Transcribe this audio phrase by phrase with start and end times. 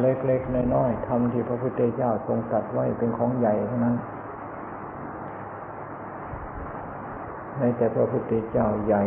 [0.00, 3.96] เล็กๆน้อยๆทำที่พระพุทธเจ้าทรงตรัสไว้เป็นของใหญ่เท่านั้น
[7.58, 9.02] ในแต่พระพุทธเจ้าใหญ่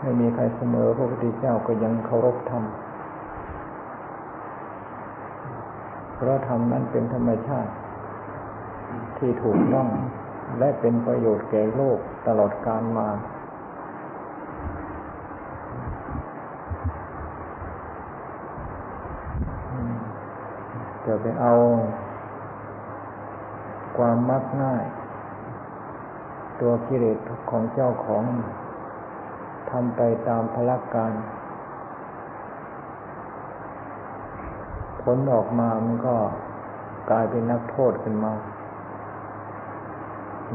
[0.00, 2.64] ไม่มีใครเสมอพระพุทธเจ้าก็ยังเคารพธรรม
[6.14, 7.72] เพราะธรรมนั้นเป็นธรรมชาติ
[9.18, 9.88] ที่ถูกต้อง
[10.58, 13.08] และเป็นประโยชน์แก่โลกตลอดกาลมา
[21.06, 21.52] จะไปเอา
[23.96, 24.84] ความมักง่าย
[26.60, 27.18] ตัวกิเลส
[27.50, 28.24] ของเจ้าของ
[29.70, 31.12] ทำไปตามพลักการ
[35.02, 36.16] ผลออกมามันก็
[37.10, 38.32] กลายเป็นนักโทษขึ้นมา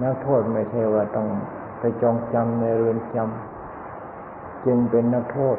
[0.03, 1.27] นักโทษไม่ใช่ว่าต้อง
[1.79, 5.57] ไปจองจำในเรือนจำจึงเป็นนักโทษ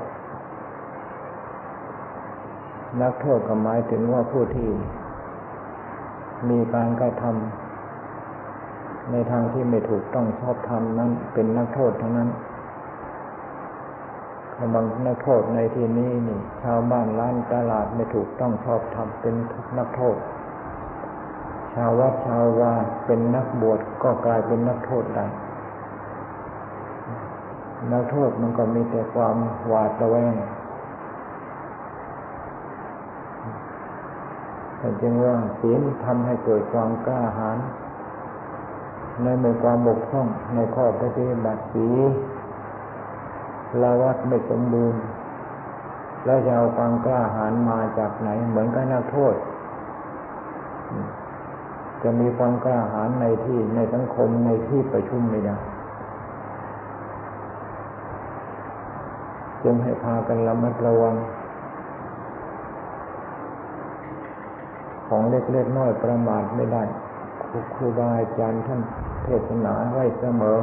[3.02, 4.68] นักโทษก็หมายถึงว่าผู้ที่
[6.50, 12.30] มีการกระทำในทางที่ไม่ถูกต้องชอบธรรมนั้น เป็นนักโทษทั้งนั้น
[14.54, 19.34] คำบางนักโทษในที่นี้นี่ ชาวบ้านร้านตลาดไม่ถูกต้องชอบธรรมเป็น
[19.78, 20.16] นักโทษ
[21.74, 22.74] ชาววัดชาววา
[23.06, 25.26] เป็นนักบวชก็กลายเป็นนักโทษได้
[27.92, 29.36] นักโทษมันก็มีแต่ความ
[29.68, 30.34] หวาดระแวง
[34.78, 37.58] แต่จึงว่าศีลทำให้เกิดความกล้าหาญ
[39.22, 41.88] ในในความบกพร่องในข้อปฏิบัติสี
[43.82, 45.00] ลาวัดไม่สมบูรณ์
[46.24, 49.34] แล้วจะเอาความกล้าหาญมาจากไหน เหมือนกับนักโทษ
[52.02, 55.56] จะมีความกล้าหาญในที่ในสังคมในที่ประชุมไม่ได้
[59.62, 61.14] จึงให้พากันระมัดระวัง
[65.08, 66.82] ของเล็กๆน้อยประมาทไม่ได้
[67.74, 68.80] ครูบาอาจารย์ท่าน
[69.24, 70.58] เทศนาไว้เสมอ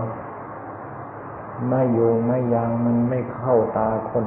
[1.70, 4.26] ไม่อยู่ไม่ยางมันไม่เข้าตาคน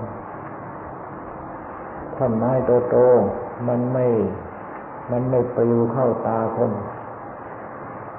[2.16, 2.52] ท่อนไม้
[2.90, 4.06] โตๆมันไม่
[5.10, 6.72] มันไม่ปลิวเข้าตาคน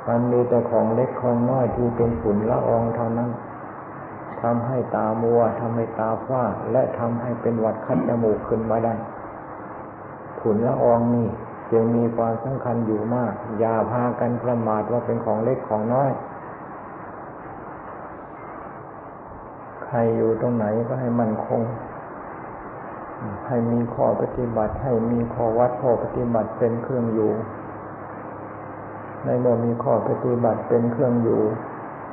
[0.08, 3.30] มันมีแต่ของเล็กของน้อยที่เป็นฝุ่นละอองเท่านั้น
[4.42, 8.94] ทำให้ตามัวทำให้ตาฟ้า และทำให้เป็นหวัดคัดจมูกขึ้นมาได้
[10.40, 11.28] ฝุ่นละอองนี่
[11.72, 16.12] จึงมีความสำคัญอยู่มาก อย่าพากันประมาทว่าเป็นของเล็กของน้อย
[19.86, 21.62] ใครอยู่ตรงไหนก็ให้มันคง
[23.48, 27.32] ให้มีข้อปฏิบัติ ให้มีข้อวัดข้อปฏิบัติเป็นเครื่องอยู่
[29.26, 31.42] ในเมื่อมีข้อปฏิบัติเป็นเครื่องอยู่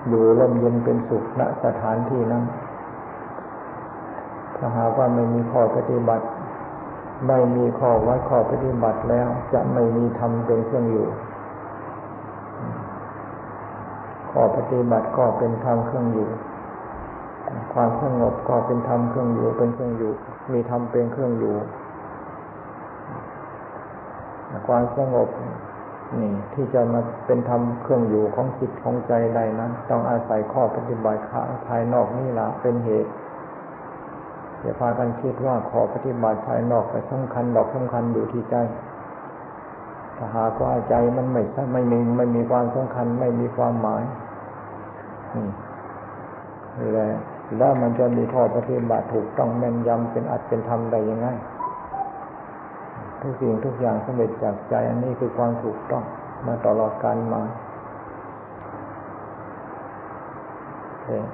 [0.09, 2.45] อยู่ร่มเย็นเป็นสุขณสถานที่นั้น
[4.57, 6.25] ถ้าหากว่าไม่มีข้อปฏิบัติ
[7.27, 11.09] ไม่มีข้อวัดข้อปฏิบัติแล้ว จะไม่มีธรรมเป็นเครื่องอยู่
[14.31, 16.29] ข้อปฏิบัติก็เป็นธรรมเครื่องอยู่
[17.73, 20.13] ความสงบก็เป็นธรรมเครื่องอยู่เป็นเครื่องอยู่
[20.53, 21.57] มีธรรมเป็นเครื่องอยู่
[24.69, 25.29] ความสงบ
[26.19, 31.23] นี่ที่จะมาเป็นธรรมเครื่องอยู่ของจิตของใจใดนั้น ต้องอาศัยข้อปฏิบัติ
[31.67, 33.11] ภายนอกนี่ละเป็นเหตุ
[34.67, 38.57] อย่าพากันคิดว่าขอปฏิบัติภายนอกแต่สำคัญดอกสำคัญอยู่ที่ใจ
[40.17, 44.03] ถ้าหากว่าใจมันไม่ไม่มีไม่มีความสำคัญ ไม่มีความหมาย
[46.79, 47.09] นี่แหละ
[47.59, 51.27] แล้วมันจะมีข้อปฏิบัติถูกต้องแม่นยำเป็นอัดเป็นธรรมได้ยังไง
[53.21, 56.05] ทุกสิ่งทุกอย่างสำเร็จจากใจอันนี้คือความถูกต้อง
[56.47, 57.43] มาตลอดการมา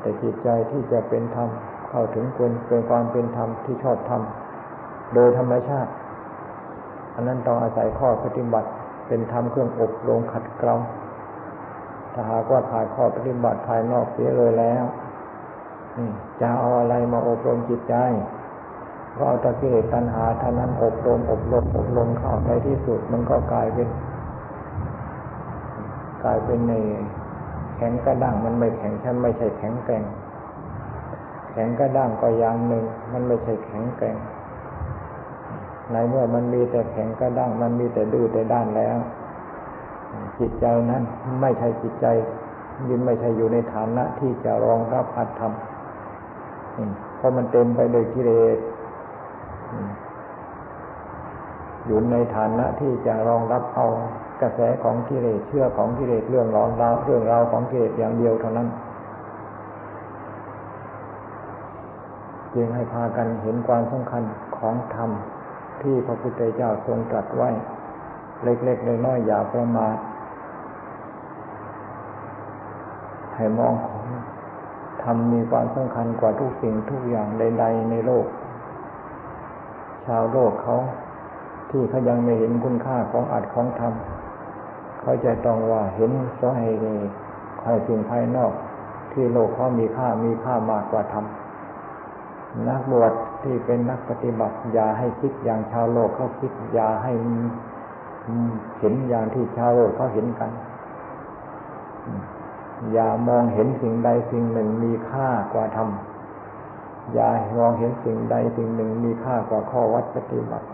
[0.00, 1.48] แต่จิตใจที่จะเป็นธรรม
[1.94, 4.22] เข้าถึงเป็นเป็นความเป็นธรรมที่ชอบธรรม
[5.14, 5.90] โดยธรรมชาติ
[7.14, 8.68] อันนั้นต้องอาศัยข้อปฏิบัติ
[9.08, 10.74] เป็นธรรมเครื่องอบรมขัดเกลา
[12.12, 14.84] ถ้าหากว่าขาดข้อปฏิบัติภายนอกเสียเลยแล้ว
[16.40, 17.94] จะเอาอะไรมาอบรมจิตใจ
[19.16, 23.88] ก็เอาตะเกียตัณหาท่านั้นอบรมอบรมอบรมเข้าในที่สุด มันก็กลายเป็น
[26.24, 26.72] กลายเป็นใน
[27.76, 30.02] แข็งกระด้างมันไม่แข็งฉันไม่ใช่แข็งแกร่ง
[31.52, 34.16] แข็งกระด้างก็อย่างหนึ่ง มันไม่ใช่แข็งแกร่ง
[35.92, 38.96] ในเมื่อมันมีแต่แข็งกระด้าง มันมีแต่ดื้อแต่ด้านแล้ว
[40.38, 41.02] จิตใจนั้น
[41.40, 42.06] ไม่ใช่จิตใจ
[42.88, 45.52] ยินไม่ใช่อยู่ในฐานะที่จะรองรับอัตธรรม
[47.16, 48.58] เพราะมันเต็มไปด้วยกิเลส
[51.86, 53.86] อยู่ในฐานะที่จะรองรับเอา
[54.42, 58.68] กระแสของกิเลสเชื่อของกิเลสเรื่องร้อนราวเรื่องราวของกิเลสอย่างเดียวเท่านั้น
[62.54, 64.22] จึงให้พากันเห็นความสำคัญ
[64.58, 65.10] ของธรรม
[65.82, 67.50] ที่พระพุทธเจ้าทรงตรัสไว้
[68.42, 69.96] เล็กๆน้อยๆอย่าประมาท
[73.36, 74.04] ให้มองของ
[75.02, 78.26] ธรรมมีความสำคัญกว่าทุกสิ่งทุกอย่างใด ๆ ในโลก
[80.06, 80.76] ชาวโลกเขา
[81.70, 83.92] ที่เขายังไม่เห็นคุณค่าของอัดของธรรม
[85.00, 86.70] เขาจะต้องว่าเห็นสอให้
[87.60, 88.52] ใครสิ่งภายนอก
[89.12, 91.24] ที่โลกเขามีค่ามีค่ามากกว่าธรรม
[92.68, 93.12] นักบวช
[93.42, 97.12] ที่เป็นนักปฏิบัติอย่าให้คิดอย่างชาวโลกเขาคิดอย่าให้
[98.78, 100.50] เห็นอย่างที่ชาวโลกเขาเห็นกัน
[102.92, 105.88] อย่ามองเห็นสิ่งใดสิ่งหนึ่งมีค่ากว่าธรรม
[107.14, 107.28] อย่า
[107.58, 110.66] มองเห็นสิ่งใดสิ่งหนึ่งมีค่ากว่าข้อวัดปฏิบัติ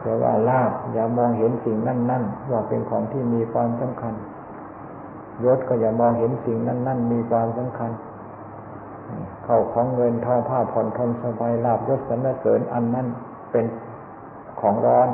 [0.00, 4.14] แต่ว่าลาบอย่ามองเห็นสิ่งนั่นนั่นว่าเป็นของที่มีความสำคัญ
[5.44, 7.90] ยศก็อย่ามองเห็นสิ่งนั่นนั่นมีความสำคัญ
[9.44, 13.06] เข้าของเงินทองผ้าผ่อนทนสบายลาบยศสรรเสริญอันนั้น
[13.50, 13.64] เป็น
[14.60, 15.08] ของร้อน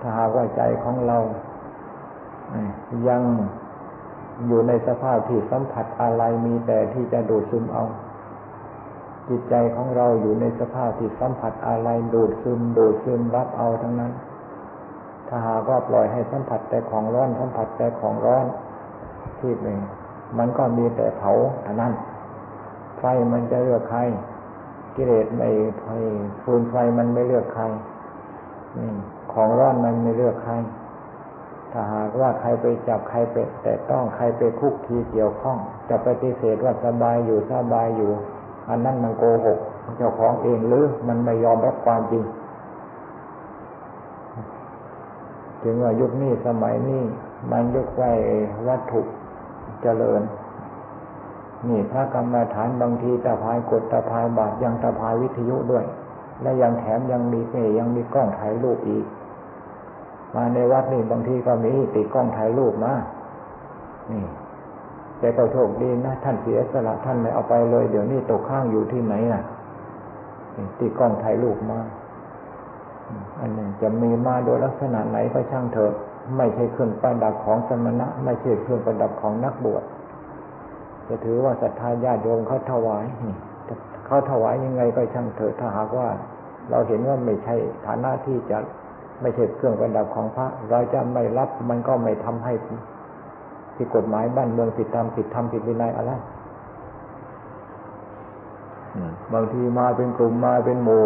[0.00, 1.18] ถ้าหากว่าใจของเรา
[3.08, 3.22] ยัง
[4.46, 7.84] อยู่ในสภาพที่สัมผัสอะไรมีแต่ที่จะดูดซึมเอา
[9.28, 14.12] จิตใจของเราอยู่ในสภาพที่สัมผัสอะไรดูดซึม ดูดซึมรับเอาทั้งนั้น
[15.28, 18.44] ถ้าหากว่าปล่อยให้สัมผัสแต่ของร้อนสัมผัสแต่ของร้อน
[19.40, 19.78] ที่หนึ่ง
[20.38, 21.32] มันก็มีแต่เผา
[21.62, 21.92] เท่านั้น
[22.98, 24.00] ไฟมันจะเลือกใคร
[24.96, 25.48] กิเลสไม่
[25.80, 25.86] ไฟ
[26.42, 27.64] ฟืนไฟมันไม่เลือกใคร
[29.32, 30.54] ของร้อนมันไม่เลือกใคร
[31.72, 35.58] ถ้าหากว่าใครไปจับใครไป แต่ต้องใครไปคุกคีเกี่ยวข้อง
[35.88, 38.10] จะปฏิเสธว่าสบายอยู่สบายอยู่
[38.68, 39.58] อันนั้นมันโกหก
[39.96, 42.24] เจ้าของเองหรือมันไม่ยอมรับความจริง
[45.62, 47.02] ถึงว่ายุคนี้สมัยนี้
[47.52, 48.10] มันยุคไว้
[48.68, 49.00] วัตถุ
[49.82, 50.20] เจริญ
[51.66, 55.84] นี่พระกรรมฐานบางทีตะพายกดตะพายบาดยังตะพายวิทยุด้วย
[56.42, 59.04] และยังแถมยังมีเ่ยังมีกล้องถ่ายรูปอีก
[60.34, 62.94] มาในวัดนี่บางทีก็มีติดกล้องถ่ายรูปมา
[64.12, 64.24] นี่
[65.18, 69.42] แต่ก็โชคดีนะท่านเสียสละท่านไม่เอาไปเลย เดี๋ยวนี้ตกข้างอยู่ที่ไหนน่ะ
[70.80, 71.80] ติดกล้องถ่ายรูปมา
[73.40, 75.92] อันนี้จะมีมาโดยลักษณะไหนก็ช่างเถอะ
[76.36, 79.82] ไม่ใช่เครื่องประดับของสมณะ ไม่ใช่เครื่องประดับของนักบวช
[81.08, 83.04] จะถือว่าศรัทธาญาติโยมเขาถวาย
[84.06, 86.08] เขาถวายยังไงก็ช่างเถอะถ้าหากว่า
[86.70, 87.56] เราเห็นว่าไม่ใช่
[87.86, 88.58] ฐานะที่จะ
[89.20, 92.52] ไม่ใช่เครื่องประดับของพระ เราจะไม่รับมันก็ไม่ทำให้
[93.76, 96.12] ผิดกฎหมายบ้านเมืองผิดธรรมผิดธรรมผิดวินัยอะไร
[99.34, 101.04] บางทีมาเป็นกลุ่มมาเป็นหมู่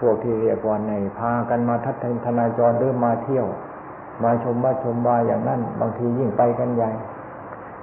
[0.00, 3.46] พวกที่เรียกว่าในพากันมาทัศนทนาจรหรือมาเที่ยว
[4.24, 6.90] มาชมมาชมมาอย่างนั้น บางทียิ่งไปกันใหญ่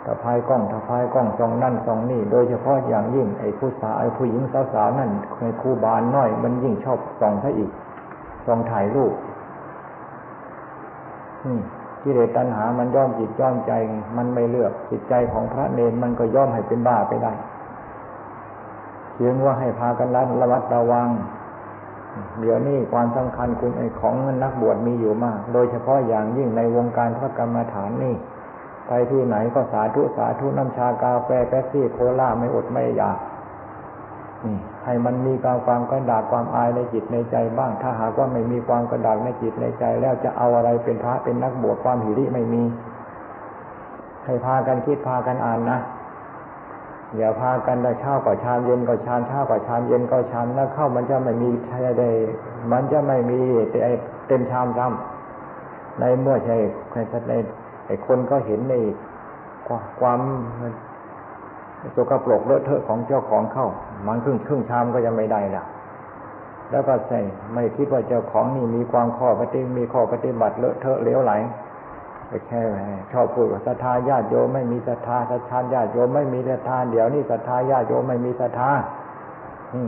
[0.06, 4.44] ถ้าพายกล้องถ้าพายกล้องส่องนั่นส่องนี่ โดยเฉพาะอย่างยิ่งไอ้ผู้สาวไอ้ผู้หญิง
[4.74, 7.72] สาวๆนั่นเคยครูบานน้อย มันยิ่งชอบส่องซะอีก
[8.46, 9.14] ส่องถ่ายรูป
[11.46, 11.60] นี่
[12.02, 13.72] กิเลสตัณหา มันย่อมจิตย่อมใจ
[14.18, 17.34] มันไม่เลือกจิตใจของพระเนรมันก็ย่อมให้เป็นบ้าไปได้
[19.14, 21.10] เพียงว่าให้พากันรัระมัดระวัง
[22.40, 28.16] เดี๋ยวนี้ความสำคัญคุณไอ้ของนักบวชมีอยู่มาก โดยเฉพาะอย่างยิ่งในวงการพระกรรมฐานนี่
[28.94, 33.18] ไปที่ไหนก็สาธุสาธุน้ำชากาแฟแป๊ซี่โคลาไม่อดไม่อยาก
[34.46, 42.64] นี่ให้มันมีความความกระดากความอายในจิตในใจบ้าง ถ้าหากว่าไม่มีความกระดากในจิตในใจ แล้วจะเอาอะไรเป็นพระเป็นนักบวชความหิริไม่มี
[44.26, 45.80] ให้พากันคิดพากันอ่านนะ
[47.18, 52.10] อย่าพากันแต่เช้าก็ชามเย็นก็ชามเช้าก็ชามเย็นก็ชามแล้วเข้ามันจะไม่มีใช่ได้
[52.72, 53.40] มันจะไม่มี
[54.28, 56.58] เต็มชามซ้ำในเมื่อใช่
[57.30, 57.34] ใน
[57.92, 58.76] อ้คนก็เห็นใน
[60.00, 60.20] ความ
[61.96, 63.68] สกปรกเลอะเทอะของเจ้าของเข้า
[64.08, 65.64] มันครึ่งครึ่งชามก็ยังไม่ได้ละ
[66.72, 67.20] แล้วก็ใส่
[67.54, 71.34] ไม่คิดว่าเจ้าของนี่มีความข้อปฏิมีข้อปฏิบัติเลอะเทอะเลี้ยวไหล
[72.28, 72.62] ไปแค่
[73.12, 78.72] ชอบพูดว่าศรัทธาญาติโยมไม่มีศรัทธาศรัทธาญาติโยมไม่มีศรัทธาเดี๋ยวนี้ศรัทธาญาติโยมไม่มีศรัทธา
[79.76, 79.88] นี่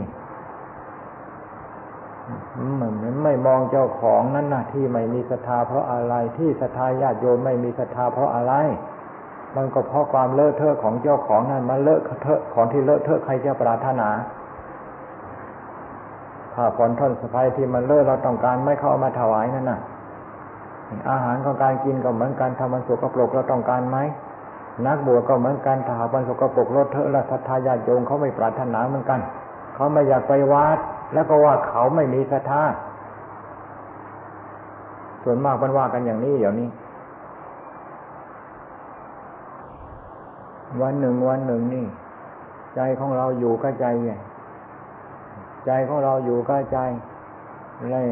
[2.80, 2.92] มัน
[3.24, 8.54] ไม่มองเจ้าของนั่นนะที่ไม่มีศรัทธาเพราะอะไรที่ศรัทธาญาติโยมไม่มีศรัทธาเพราะอะไร
[9.56, 14.08] มันก็เพราะความเลอะเทอะของเจ้าของนั่นมันเลอะเทอะของที่เลอะเทอะใครจะปรารถนา
[16.54, 19.80] ถ้าผลท่อนสะพายที่มันเลอะเราต้องการไม่เข้ามาถวายนั่นน่ะ
[21.10, 23.98] อาหารของการกินก็เหมือนกันทำมันสุกปรกเราต้องการไหม
[24.86, 29.20] นักบวชก็เหมือนกันถ้ามันสุกปรกเลอะเทอะล้วศรัทธาญาติโยมเขาไม่ปรารถนาเหมือนกัน
[29.74, 30.78] เขาไม่อยากไปวัด
[31.14, 32.62] แล้วก็ว่าเขาไม่มีศรัทธา
[35.22, 36.68] ส่วนมากมันว่ากันอย่างนี้เดี๋ยวนี้
[40.82, 41.86] วันหนึ่งวันหนึ่งนี่
[42.76, 44.12] ใจของเราอยู่กับใจไง
[45.66, 46.78] ใจของเราอยู่กับใจ
[47.92, 48.08] เลย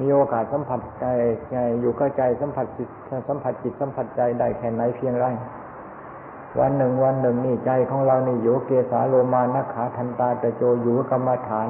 [0.00, 1.06] มีโอกาสสัมผัสใจ
[1.50, 2.88] ใจอยู่กับใจสัมผัสจิต
[3.28, 5.26] สัมผัสจิตสัมผัสใจได้แค่ไหนเพียงไร
[6.60, 11.68] วันหนึ่งวันหนึ่งนี่ใจของเรานี่อยู่เกสาโลมานักขาทันตาตะโจอยู่กรรมฐาน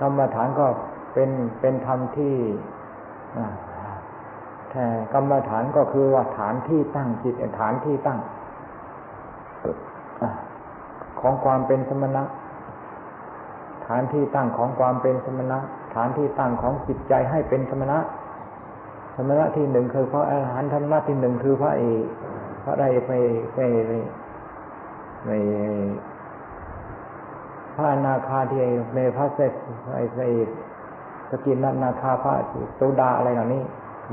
[0.00, 0.66] กรรมฐานก็
[1.12, 2.34] เป็นเป็นธรรมที่
[4.70, 8.18] แต่กรรมฐานก็คือว่าฐานที่ตั้งจิตฐานที่ตั้ง
[11.20, 12.22] ของความเป็นสมณะ
[13.86, 15.58] ฐานที่ตั้งของความเป็นสมณะ
[15.94, 17.98] ฐานที่ตั้งของจิตใจให้เป็นสมณะ
[19.16, 22.02] สมณะที่หนึ่งคือพระอรหันตธรรมะที่หนึ่งคือพระเอก
[22.64, 23.10] พระใดไป
[23.54, 23.58] ไป
[25.24, 25.30] ไป
[27.76, 28.60] พระนาคาที่
[28.94, 29.52] ในพระเศษ
[29.92, 30.30] ไอ้
[31.30, 32.32] สกินนันาคาพระ
[32.76, 33.62] โสดาอะไรเหล่านี้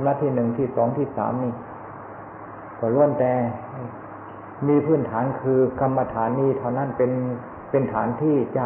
[0.05, 1.53] นัดที่หนึ่งที่สองที่สามนี่
[2.79, 3.31] ก็ล้วนแต่
[4.67, 7.11] มีพื้นฐานคือกรรมฐานนี้เท่านั้นเป็น
[7.71, 8.65] เป็นฐานที่จะ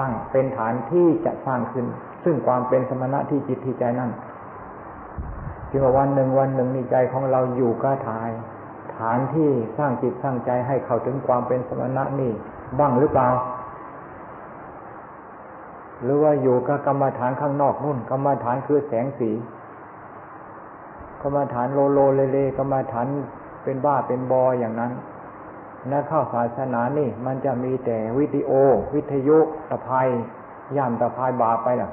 [0.00, 1.86] ตั้งเป็นฐานที่จะสร้างขึ้น
[2.24, 4.10] ซึ่งความเป็นสมณะที่จิตที่ใจนั่น
[5.68, 8.30] ที่ว่าวันหนึ่งวันหนึ่งในใจของเราอยู่ก็ทาย
[8.96, 9.48] ฐานที่
[9.78, 12.32] สร้างจิตสร้างใจให้เข้าถึงความเป็นสมณะนี่
[12.78, 13.28] บ้างหรือเปล่า
[16.02, 19.30] หรือว่าอยู่กับกรรมฐานข้างนอกนู่น กรรมฐานคือแสงสี
[21.22, 23.06] กรรมฐานโลโลเลเลกรรมฐาน
[23.64, 24.92] เป็นบ้าเป็นบออย่างนั้น
[25.90, 28.50] นักเข้าศาสนานี่ มันจะมีแต่วิดีโอ
[28.94, 29.38] วิทยุ
[29.70, 30.00] ตะไคร่
[30.76, 31.90] ย่ามตะไคร่บาไปน่ะ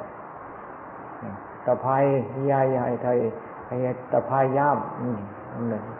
[1.66, 1.98] ตะไคร่
[2.52, 3.18] ยายใหญ่ไทย
[3.68, 3.76] ไอ้
[4.12, 4.78] ตะไคร่ย่าม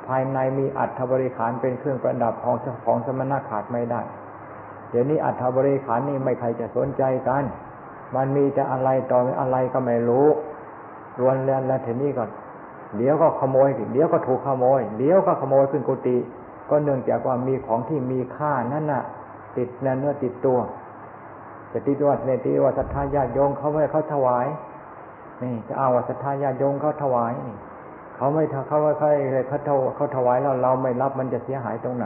[0.08, 2.56] ภายในมีอัฐบริขารเป็นเครื่องประดับของ
[2.86, 4.02] ของสมณะขาดไม่ได้
[4.90, 7.44] เดี๋ยวนี้อัฐบริขารนี่ไม่ใครจะสนใจกัน
[8.16, 10.28] มันมีจะอะไรต่ออะไรก็ไม่รู้
[11.20, 12.30] รวนแล้วแล้วทีนี้ก่อน
[12.98, 16.18] เดี๋ยวก็ขโมยเดี๋ยวก็ถูกขโมยเดี๋ยวก็ขโมยขึ้นกุฏิ
[16.70, 19.04] ก็เนื่องจากว่ามีของที่มีค่านั่นน่ะ
[19.58, 20.60] ติดเนื้อติดตัว
[21.72, 24.48] จะติดตัวในที่ว่าศรัทธาญาติโยมเขาไม่เขาถวาย
[25.44, 27.58] นี่จะเอาว่าศรัทธาญาติโยมเขาถวายนี่
[28.16, 29.16] เขาไม่เขาไม่ค่อย
[29.48, 32.06] เขาเขาถวายแล้วเราไม่รับมันจะเสียหายตรงไหน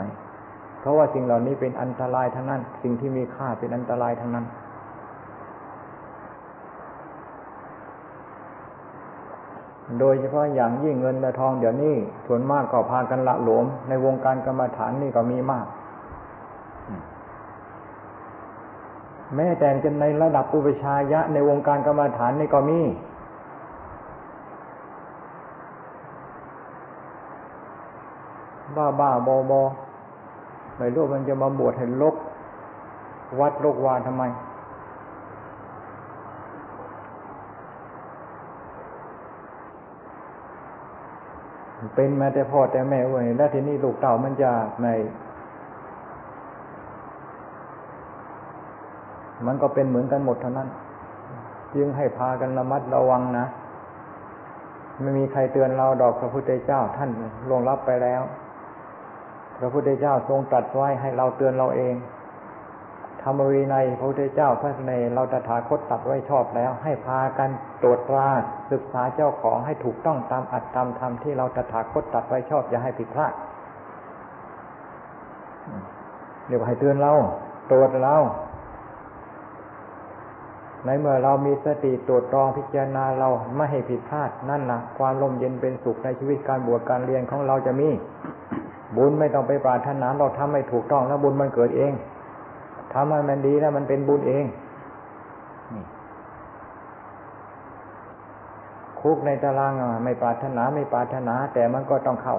[0.80, 4.44] เพราะว่าสิ่งเหล่านี้เป็นอันตรายทั้งนั้น สิ่งที่มีค่าเป็นอันตรายทั้งนั้น
[10.00, 11.94] โดยเฉพาะอย่างยิ่งเงินและทองเดี๋ยวนี้
[12.26, 15.66] ส่วนมากก็พากันละหลวม ในวงการกรรมฐานนี่ก็มีมาก
[19.34, 22.80] แม้แต่จะในระดับอุปชายะ ในวงการกรรมฐานนี่ก็มี
[28.76, 29.62] บ้าบ้าบอบอ
[30.76, 32.14] ไม่รู้มันจะมาบวชให้ลก
[33.40, 34.22] วัดลกวาทำไม
[41.94, 44.94] เป็นมาแต่พ่อแต่แม่เว้ยแล้วทีนี้ลูกเต่ามันจะไม่
[49.46, 50.68] มันก็เป็นเหมือนกันหมดเท่านั้น
[51.74, 53.46] จึงให้พากันระมัดระวังนะ
[55.02, 57.10] ไม่มีใครเตือนเราดอกพระพุทธเจ้าท่าน
[57.50, 58.22] ลงรับไปแล้ว
[59.58, 61.94] พระพุทธเจ้าทรงตรัสไว้ให้เราเตือนเราเอง
[63.28, 67.50] รรมวินัยพระพุทธเจ้าพระในเราตถาคตตัดไว้ชอบแล้ว ให้พากัน
[67.82, 68.28] ตรวจตรา
[68.72, 73.32] ศึกษาเจ้าของให้ถูกต้องตามอัตตามธรรมที่เราตถาคตตัดไว้ชอบอย่าให้ผิดพลาด
[76.46, 77.12] เดี๋ยวให้เตือนเรา
[77.70, 78.16] ตรวจเรา
[80.84, 87.88] ในเมื่อเรามีสติตรวจตรองพิจารณาเราไม่ให้ผิดพลาดนั่นนะความลมเย็นเป็นสุขในชีวิตการบวชการเรียนของเราจะมี
[88.96, 91.92] บุญไม่ต้องไปปรารถนาเราทำให้ถูกต้องแล้วบุญมันเกิดเอง
[92.92, 94.46] ทำให้มันดีแล้วมันเป็นบุญเอง
[99.00, 99.72] คุกในตาราง
[100.04, 102.36] ไม่ปรารถนาไม่ปรารถนา แต่มันก็ต้องเข้า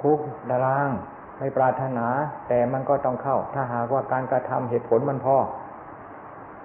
[0.00, 0.18] คุก
[0.50, 0.88] ตาราง
[1.38, 2.06] ไม่ปรารถนา
[2.48, 5.36] แต่มันก็ต้องเข้า ถ้าหากว่าการกระทำเหตุผลมันพอ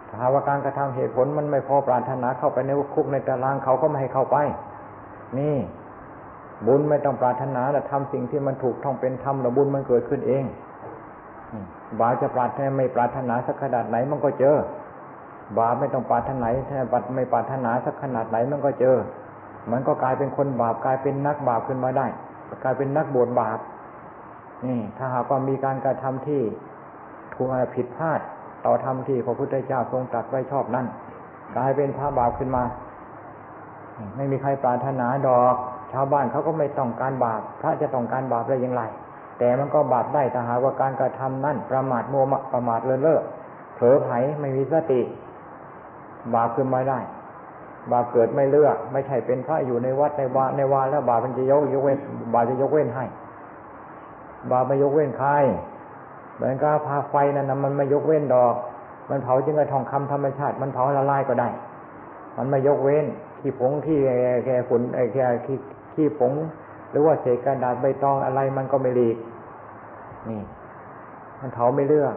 [0.07, 4.37] ถ้าหากว่าการกระทำเหตุผลมันไม่พอปรารถนาเข้าไปในคุกในตารางเขาก็ไม่ให้เข้าไป
[5.39, 5.57] นี่
[6.67, 10.43] บุญไม่ต้องปรารถนาแต่ทำสิ่งที่มันถูกท่องเป็นธรรมแล้วบุญมันเกิดขึ้นเอง
[11.99, 14.55] บาจะปรารถนาไม่ปรารถนาสักขนาดไหนมันก็เจอ
[15.57, 18.97] บาไม่ต้องปรารถนาถ้าบัดไม่ปรารถนาสักขนาดไหนมันก็เจอ
[19.71, 22.07] มันก็กลายเป็นคนบาปกลายเป็นนักบาปขึ้นมาได้
[22.63, 23.59] กลายเป็นนักบวชบาป
[24.67, 26.41] นี่ถ้าหากว่ามีการกระทำที่
[27.33, 28.19] ถูกผิดพลาด
[28.65, 30.87] ต่อธรรมที่พระพุทธเจ้าทรงตรัสไว้ชอบนั่น
[31.57, 32.63] กลายเป็นพระบาปขึ้นมา
[34.15, 35.55] ไม่มีใครปรารถนาดอก
[35.93, 38.81] ชาวบ้านเขาก็ไม่ต้องการบาป พระจะต้องการบาปได้อย่างไร
[39.39, 43.21] แต่มันก็บาปได้ถ้าหากว่าการกระทำนั่นประมาทโมมะประมาทเลินเล่อ
[43.75, 45.01] เผลอไผไม่มีสติ
[46.35, 46.99] บาปขึ้นมาได้
[47.91, 51.97] บาปเกิดไม่เลือก ไม่ใช่เป็นพระอยู่ในวัดในวาในวาแล้วบาปมันจะยกยกเว้น
[52.33, 53.05] บาปจะยกเว้นให้
[54.51, 55.29] บาปไม่ยกเว้นใคร
[56.35, 58.55] เหมือนกับพาไฟนั่นนะมันไม่ยกเว้นดอก
[59.09, 61.49] มันเผาจึงกระทองคำธรรมชาติ มันเผาละลายก็ได้
[62.37, 63.05] มันไม่ยกเว้น
[63.39, 63.99] ขี้ผงขี้
[64.45, 65.57] แก่ฝุ่นไอ้แก่ขี้
[65.93, 66.33] ขี้ผง
[66.91, 69.15] หรือว่าเศษกระดาษใบตองอะไรมันก็ไม่หลีก
[70.27, 70.41] นี่
[71.39, 72.15] มันเผาไม่เลือก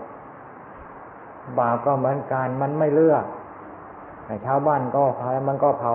[1.59, 3.25] บาปก็เหมือนกันมันไม่เลือก
[4.47, 5.94] ชาวบ้านก็เผามันก็เผา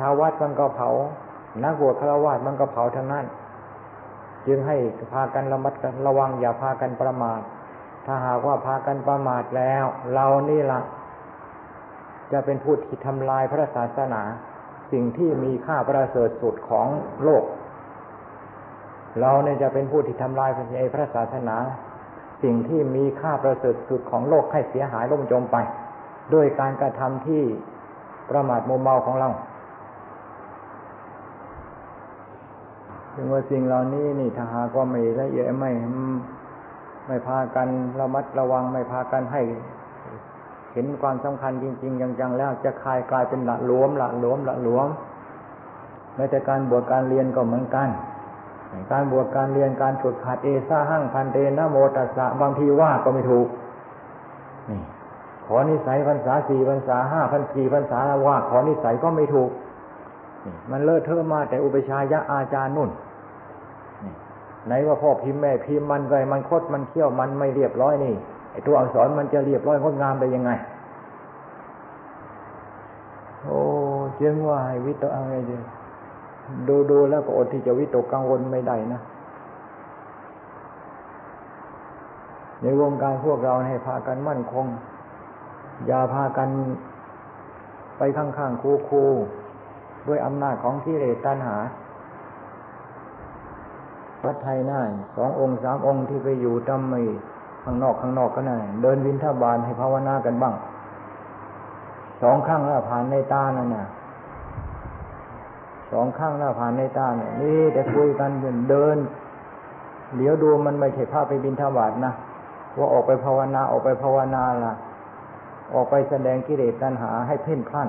[0.00, 0.90] ชาววัดมันก็เผา
[1.64, 3.24] นักบวชฆราวาสมันก็เผาทั้งนั้น
[4.46, 4.76] จึงให้
[5.12, 7.40] พากันระมัดกันระวังอย่าพากันประมาท
[8.06, 10.80] ถ้าหากว่าพากันประมาทแล้ว เรานี่ละ
[12.32, 14.22] จะเป็นผู้ที่ทำลายพระศาสนา
[14.92, 16.88] สิ่งที่มีค่าประเสริฐสุดของ
[17.24, 17.44] โลก
[19.20, 20.50] เราเนี่ยจะเป็นผู้ที่ทำลาย
[20.94, 21.56] พระศาสนา
[22.42, 25.56] สิ่งที่มีค่าประเสริฐสุดของโลกให้เสียหายล่มจมไป
[26.34, 27.42] ด้วยการกระทำที่
[28.30, 29.28] ประมาทโมเมาของเรา
[33.14, 35.72] ถึงว่าสิ่งเหล่านี้นี่ถ้าหากว่าไม่ละเอียดไม่
[37.06, 37.68] ไม่พากัน
[38.00, 39.42] ระมัดระวังไม่พากันให้
[40.72, 44.88] เห็นความสำคัญจริง ๆ จังๆแล้วจะคลายกลายเป็นละหลวมละหลวมละหลวม
[46.16, 47.88] แม้แต่การบวชการเรียนก็เหมือนกัน
[48.92, 53.46] การบวชการเรียนการฝึกหัดเอซ่าหั่งพันเตนะโมตัสสะบางทีว่าก็ไม่ถูก
[54.70, 54.80] นี่
[55.46, 59.50] ขอนิสัยพรรษาสี่พรรษาห้าพันสี่พรรษาว่าขอนิสัยก็ไม่ถูก
[60.70, 62.90] มันเลอะเทอะมาแต่อุปชายะอาจารย์นุ่น
[64.66, 68.14] ไหนว่าพ่อพิมพ์แม่พิมพ์มันไงมันคดมันเขี้ยวมันไม่เรียบร้อยนี่
[68.50, 70.50] ไอตัวอักษรมันจะเรียบร้อยงดงามได้ยังไง
[73.44, 73.58] โอ้
[74.16, 75.56] เจึงว่าให้วิตกอะไรเดี
[76.68, 79.00] ดูดูแล้วก็อดที่จะวิตกกังวลไม่ได้นะ
[82.62, 84.66] ในวงการพวกเราให้พากันมั่นคง
[85.86, 86.48] อย่าพากัน
[87.98, 91.56] ไปข้างๆคูๆด้วยอำนาจของที่เรตันหา
[94.24, 94.80] วัดไทยน่า
[95.16, 97.00] สององค์สามองค์ที่ไปอยู่ทำไม่
[97.64, 100.54] ข้างนอกข้างนอกก็น่าเดินวินทบาทให้ภาวนากันบ้าง
[102.22, 103.86] สองข้างแล้วผ่านในตานั่นน่ะ
[105.92, 108.30] สองข้างแล้วผ่านในตาเนี่ยนี่แต่คุยกัน
[108.70, 108.96] เดิน
[110.16, 112.12] เดี๋ยวดูมันไม่ใช่พาพไปบินทบาทนะ
[112.78, 114.74] ว่าออกไปภาวนาออกไปภาวนาล่ะ
[115.74, 117.88] ออกไปแสดงกิเลสตัณหาให้เพ่นพลัน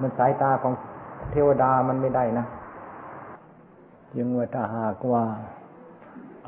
[0.00, 0.72] มันสายตาของ
[1.32, 2.46] เทวดามันไม่ได้นะ
[4.16, 5.24] ยึงว่าถ้าหากว่า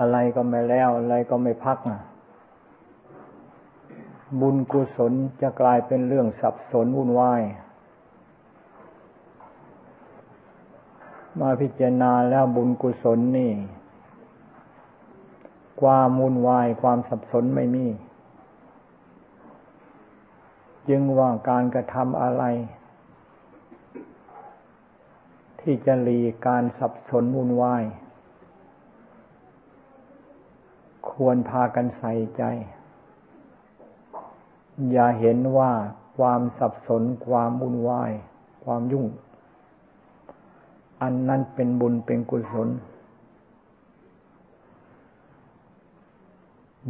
[0.00, 2.00] อะไรก็ไม่แล้วอะไรก็ไม่พักนะ
[4.40, 5.12] บุญกุศล
[5.42, 7.42] จะกลายเป็นเรื่องสับสนวุ่นวาย
[11.40, 13.52] มาพิจารณาแล้วบุญกุศลนี่
[15.80, 17.86] ความวุ่นวายความสับสนไม่มี
[20.88, 22.44] จึงว่าการกระทำอะไร
[25.60, 27.84] ที่จะหลีการสับสนวุ่นวาย
[31.10, 32.42] ควรพากันใส่ใจ
[34.92, 35.72] อย่าเห็นว่า
[36.18, 38.10] ความสับสนความวุ่นวาย
[38.64, 39.06] ความยุ่ง
[41.02, 42.68] อันนั้นเป็นบุญเป็นกุศล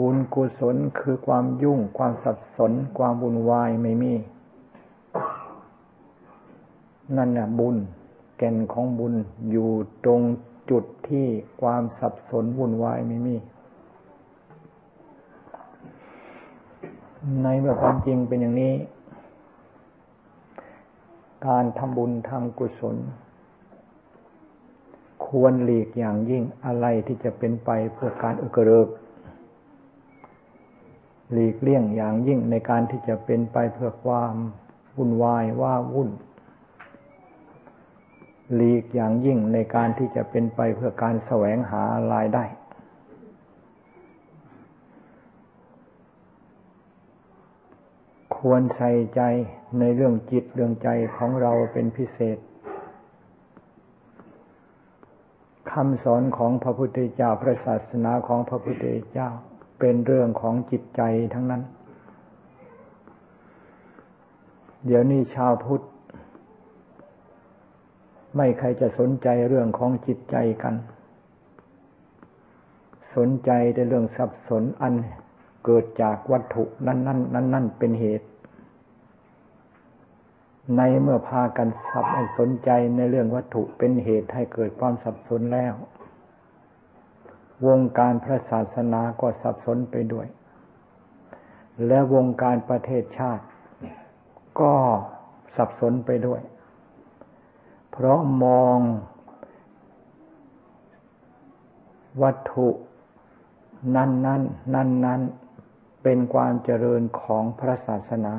[0.01, 4.15] บุญกุศลคือความยุ่งความสับสน ความวุ่นวายไม่มี
[7.17, 7.77] นั่นน่ะบุญ
[8.37, 9.15] แก่นของบุญ
[9.51, 9.71] อยู่
[10.05, 10.21] ตรง
[10.71, 11.27] จุดที่
[11.61, 13.37] ความสับสนวุ่นวายไม่มี
[17.43, 18.75] ในเมื่อความจริงเป็นอย่างนี้
[21.47, 22.97] การทำบุญทำกุศล
[25.27, 28.89] ควรหลีกอย่างยิ่งอะไรที่จะเป็นไปเพื่อการอึกเริก
[31.33, 34.35] หลีกเลี่ยงอย่างยิ่งในการที่จะเป็นไปเพื่อความ
[34.97, 36.11] วุ่นวายว่าวุ่น
[38.55, 42.45] หลีกอย่างยิ่งในการที่จะเป็นไปเพื่อการแสวงหารายได้
[48.37, 49.21] ควรใส่ใจ
[49.79, 52.39] ในเรื่องจิตเรื่องใจของเราเป็นพิเศษ
[55.81, 59.29] คำสอนของพระพุทธเจ้าพระศาสนาของพระพุทธเจ้า
[59.81, 61.03] เป็นเรื่องของจิตใจ
[61.35, 61.63] ทั้งนั้น
[64.87, 65.85] เดี๋ยวนี้ชาวพุทธ
[68.37, 70.75] ไม่ใครจะสนใจเรื่องของจิตใจกัน
[73.17, 74.95] สนใจในเรื่องสับสนอัน
[75.65, 78.28] เกิดจากวัตถุนั้นนั่นนั้นนั่นเป็นเหตุ
[80.77, 82.07] ในเมื่อพากันสับ
[82.39, 85.75] สนใจในเรื่องวัตถุเป็นเหตุให้เกิดความสับสนแล้ว
[87.67, 90.27] วงการพระศาสนาก็สับสนไปด้วย
[91.87, 93.45] และวงการประเทศชาติ
[94.61, 94.75] ก็
[95.57, 96.41] สับสนไปด้วย
[97.91, 98.79] เพราะมอง
[102.23, 102.69] วัตถุ
[103.97, 104.43] นั่นนั่น
[104.75, 105.21] นั่นนั่น
[106.03, 108.35] เป็นความเจริญของพระศาสนา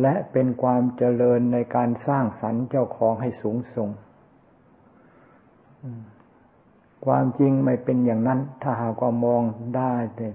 [0.00, 3.90] และเป็นความเจริญในการสร้างสรรค์เจ้าของให้สูงส่ง
[7.06, 9.42] ความจริงไม่เป็นอย่างนั้น ถ้าหากว่ามอง
[9.76, 10.28] ได้แต่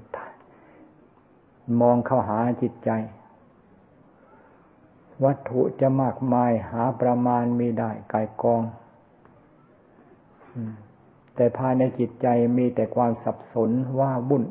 [1.82, 2.92] มองเข้าหาจิตใจ
[5.24, 8.62] วัตถุจะมากมายหาประมาณมีได้กายกอง
[11.36, 14.44] แต่ภายในจิตใจมีแต่ความสับสนว่าบุญ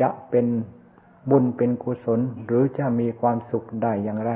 [0.00, 0.46] จะเป็น
[1.30, 4.30] บุญเป็นกุศลหรือจะมีความสุขได้อย่างไร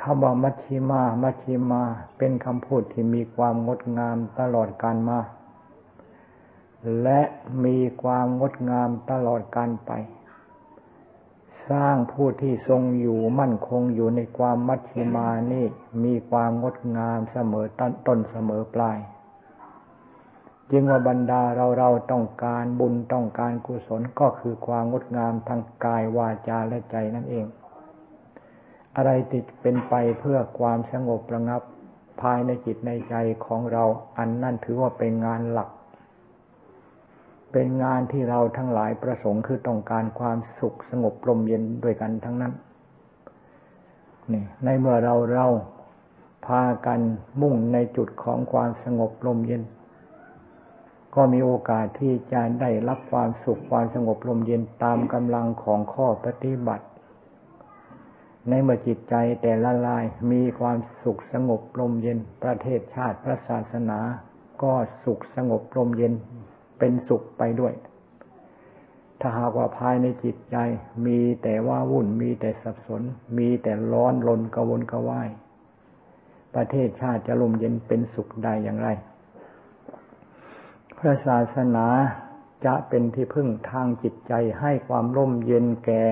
[0.00, 1.82] คำว่ามัชชิมา มัชชิมา
[2.18, 5.20] เป็นคำพูดที่มีความงดงามตลอดการมา
[7.02, 7.20] และ
[7.64, 9.92] มีความงดงามตลอดการไป
[11.70, 15.66] สร้างผู้ที่ทรงอยู่มั่นคงอยู่ในความมัชชิมานี่
[16.04, 17.66] มีความงดงามเสมอ
[18.06, 18.98] ต้นเสมอปลาย
[20.72, 27.46] จึงว่าบรรดาเราเราต้องการบุญต้องการกุศลก็คือความงดงามทางกายวาจาและใจนั่นเอง
[28.96, 31.62] อะไรติดเป็นไปเพื่อความสงบระงับ
[32.20, 33.14] ภายในจิตในใจ
[33.46, 33.84] ของเรา
[34.18, 35.68] อันนั่นถือว่าเป็นงานหลัก
[37.52, 42.52] เป็นงานที่เราทั้งหลายประสงค์คือต้องการความสุขสงบลมเย็นด้วยกันทั้งนั้น
[44.32, 45.46] นี่ในเมื่อเราเรา
[46.46, 47.00] พากัน
[47.40, 49.62] มุ่งในจุดของความสงบลมเย็น
[51.14, 56.86] ก็มีโอกาสที่จะได้รับความสุขความสงบลมเย็นตามกำลังของข้อปฏิบัติ
[58.48, 63.98] ในเมื่อจิตใจแต่ละลายมีความสุขสงบลมเย็นประเทศชาติพระศาสนา
[64.62, 66.12] ก็สุขสงบลมเย็น
[66.78, 67.74] เป็นสุขไปด้วย
[69.20, 70.56] ถ้าหากว่าภายในจิตใจ
[71.06, 73.02] มีแต่ว่าวุ่นมีแต่สับสน
[73.38, 75.28] มีแต่ร้อนลนกระวนกระวาย
[76.54, 78.88] ประเทศชาติจะลมเย็นเป็นสุขได้อย่างไร
[81.02, 81.86] พระศาสนา
[82.66, 86.04] จะเป็นที่พึ่งทางจิตใจให้ความร่มเย็นแก่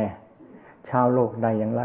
[0.88, 1.82] ชาวโลกใดอย่างไร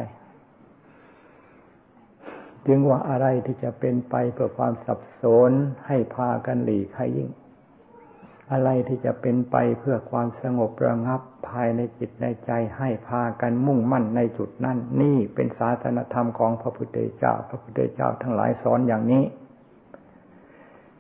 [2.67, 5.51] จึงว่าอะไรที่จะเป็นไปเพื่อความสับสน
[5.87, 7.29] ให้พากันหลีกให้ยิ่ง
[8.51, 19.23] อะไรที่จะเป็นไปเพื่อความสงบระงับภายในจิตในใจให้พากันมุ่งมั่นในจุดนั้น นี่เป็นศาสนธรรมของพระพุทธเจ้า พระพุทธเจ้าทั้งหลายสอนอย่างนี้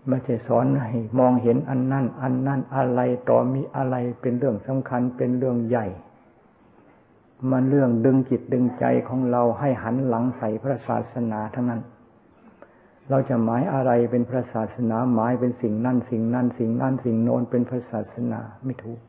[0.07, 5.87] ไม่ใช่สอนให้มองเห็นอันนั้นอันนั้นอะไรต่อมีอะไรเป็นเรื่องสำคัญเป็นเรื่องใหญ่
[7.51, 11.81] มันเรื่องดึงจิตดึงใจของเราให้หันหลังใส่พระศาสนาทั้งนั้น
[13.09, 18.99] เราจะหมายอะไรเป็นพระศาสนาหมายเป็นสิ่งนั่นสิ่งนั่นสิ่งนั่นสิ่งโน้นเป็นพระศาสนาไม่ถูก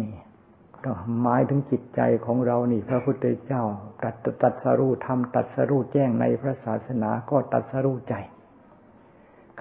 [0.00, 0.12] นี่
[0.84, 3.62] ก็หมายถึงจิตใจของเรานี่ พระพุทธเจ้า
[4.02, 8.14] ตัดตัดสรู้ทำตัดสรู้แจ้งในพระศาสนาก็ตัดสรู้ใจ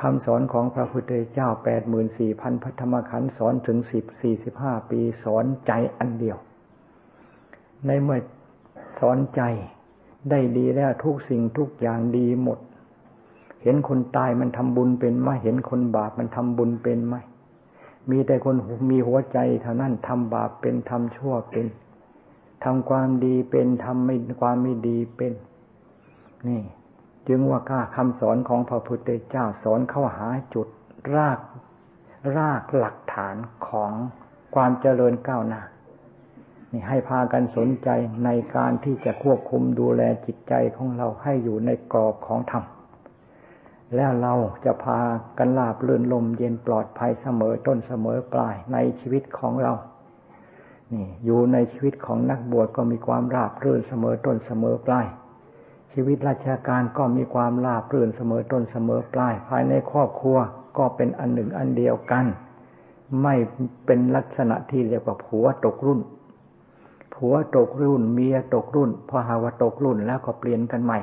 [0.05, 6.37] คำสอนของพระพุทธเจ้าแปดหมื่นสี่พันพัฒธรรมขันธ์สอนถึงสิบสี่สิบห้าปีสอนใจอันเดียว
[7.85, 8.19] ในเมื่อ
[8.99, 9.41] สอนใจ
[10.29, 12.59] ได้ดีแล้วทุกสิ่งทุกอย่างดีหมด
[13.63, 17.15] เห็นคนตายมันทำบุญเป็นไหมเห็นคนบาปมันทำบุญเป็นไหม
[18.09, 18.55] มีแต่คน
[18.91, 21.65] มีหัวใจเท่านั้นทำบาปเป็นทำชั่วเป็น
[22.63, 25.33] ทำความดีเป็นทำไม่ความไม่ดีเป็น
[26.47, 26.61] นี่
[27.27, 30.67] จึงว่าก้าคำสอนของพระพุทธเจ้าสอนเข้าหาจุด
[31.15, 31.39] ราก
[32.37, 33.35] รากหลักฐาน
[33.67, 33.91] ของ
[34.55, 35.61] ความเจริญก้าวหน้า
[36.71, 37.89] นี่ให้พากันสนใจ
[38.25, 42.63] ในการที่จะควบคุมดูแลจิตใจของเราให้อยู่ในกรอบของธรรม
[43.95, 44.33] แล้วเรา
[44.65, 44.99] จะพา
[45.37, 49.73] กันลาบเลื่อนลมเย็นปลอดภัยเสมอต้นเสมอปลายในชีวิตของเรา
[50.93, 55.07] นี่อยู่ในชีวิตของนักบวชก็มีความราบรื่นเสมอต้นเสมอปลาย
[55.93, 60.37] ชีวิตราชการก็มีความราบรื่นเสมอต้นเสมอปลาย ภายในครอบครัว
[60.77, 62.25] ก็เป็นอันหนึ่งอันเดียวกัน
[63.23, 63.35] ไม่
[63.85, 65.99] เป็นลักษณะที่เรียกว่าผัวตกรุ่น
[67.15, 70.99] ผัวตกรุ่น เมียตกรุ่นพอหาว่าตกรุ่นแล้วก็เปลี่ยนกันใหม่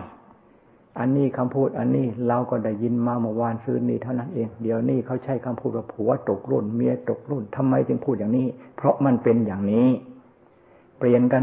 [0.99, 9.89] อันนี้คำพูดอันนี้เราก็ได้ยินมาเมื่อวานซื้อนี้เท่านั้นเองเดี๋ยวนี้เขาใช้คำพูดว่าผัวตกรุ่น เมียตกรุ่นทำไมจึงพูดอย่างนี้ เพราะมันเป็นอย่างนี้
[10.99, 11.43] เปลี่ยนกัน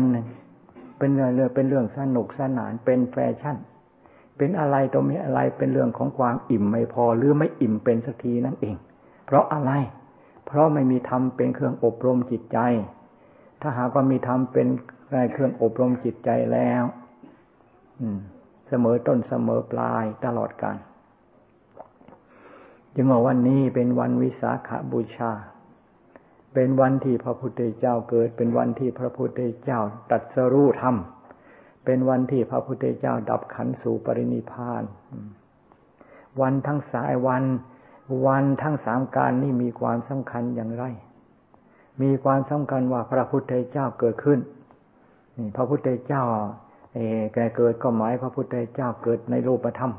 [0.98, 3.58] เป็นเรื่องเป็นเรื่องสนุกสนานเป็นแฟชั่น
[4.38, 8.76] เป็นอะไรตัวมีอะไรเป็นเรื่องของความอิ่มไม่พอหรือไม่อิ่มเป็นสักทีนั่นเอง
[9.26, 9.72] เพราะอะไร
[10.46, 12.60] เพราะไม่มีธรรมเป็นเครื่องอบรมจิตใจ
[13.62, 14.68] ถ้าหากว่ามีธรรมเป็น
[15.34, 16.84] เครื่องอบรมจิตใจแล้ว
[18.02, 18.20] อืม
[18.68, 20.78] เสมอต้นเสมอปลายตลอดกาล
[22.96, 25.32] จึงว่าวันนี้เป็นวันวิสาขาบูชา
[26.54, 29.80] เป็นวันที่พระพุทธเจ้าเกิด เป็นวันที่พระพุทธเจ้า
[30.12, 30.96] ตัดสรู้ธรรม
[31.86, 34.84] เป็นวันที่พระพุทธเจ้าดับขันสู่ปรินิพาน
[36.42, 37.44] วันทั้งสายวัน
[38.28, 40.84] วันทั้งสามการนี่มีความสำคัญอย่างไร
[42.02, 44.40] มีความสำคัญว่าพระพุทธเจ้าเกิดขึ้น
[45.38, 46.24] นี่พระพุทธเจ้า
[46.94, 47.00] เอ
[47.34, 49.92] แกเกิดก็หมายพระพุทธเจ้าเกิดในรูปธรรม